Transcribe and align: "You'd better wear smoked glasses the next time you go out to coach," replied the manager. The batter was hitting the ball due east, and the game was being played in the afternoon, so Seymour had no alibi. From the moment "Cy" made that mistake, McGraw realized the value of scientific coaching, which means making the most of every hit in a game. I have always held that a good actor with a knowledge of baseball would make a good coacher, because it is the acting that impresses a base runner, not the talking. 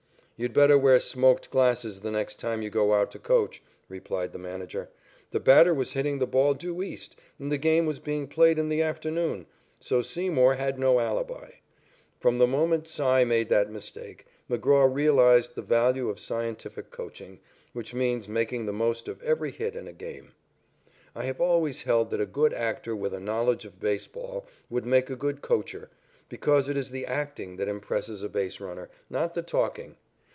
"You'd 0.37 0.53
better 0.55 0.75
wear 0.75 0.99
smoked 0.99 1.51
glasses 1.51 1.99
the 1.99 2.09
next 2.09 2.39
time 2.39 2.63
you 2.63 2.71
go 2.71 2.95
out 2.95 3.11
to 3.11 3.19
coach," 3.19 3.61
replied 3.87 4.31
the 4.33 4.39
manager. 4.39 4.89
The 5.29 5.39
batter 5.39 5.71
was 5.71 5.91
hitting 5.91 6.17
the 6.17 6.25
ball 6.25 6.55
due 6.55 6.81
east, 6.81 7.15
and 7.37 7.51
the 7.51 7.59
game 7.59 7.85
was 7.85 7.99
being 7.99 8.27
played 8.27 8.57
in 8.57 8.67
the 8.67 8.81
afternoon, 8.81 9.45
so 9.79 10.01
Seymour 10.01 10.55
had 10.55 10.79
no 10.79 10.99
alibi. 10.99 11.51
From 12.19 12.39
the 12.39 12.47
moment 12.47 12.87
"Cy" 12.87 13.23
made 13.23 13.49
that 13.49 13.69
mistake, 13.69 14.25
McGraw 14.49 14.91
realized 14.91 15.53
the 15.53 15.61
value 15.61 16.09
of 16.09 16.19
scientific 16.19 16.89
coaching, 16.89 17.39
which 17.73 17.93
means 17.93 18.27
making 18.27 18.65
the 18.65 18.73
most 18.73 19.07
of 19.07 19.21
every 19.21 19.51
hit 19.51 19.75
in 19.75 19.87
a 19.87 19.93
game. 19.93 20.31
I 21.15 21.25
have 21.25 21.39
always 21.39 21.83
held 21.83 22.09
that 22.09 22.19
a 22.21 22.25
good 22.25 22.51
actor 22.55 22.95
with 22.95 23.13
a 23.13 23.19
knowledge 23.19 23.63
of 23.65 23.79
baseball 23.79 24.47
would 24.71 24.87
make 24.87 25.11
a 25.11 25.15
good 25.15 25.41
coacher, 25.43 25.91
because 26.29 26.67
it 26.67 26.77
is 26.77 26.89
the 26.89 27.05
acting 27.05 27.57
that 27.57 27.67
impresses 27.67 28.23
a 28.23 28.29
base 28.29 28.59
runner, 28.59 28.89
not 29.07 29.35
the 29.35 29.43
talking. 29.43 29.97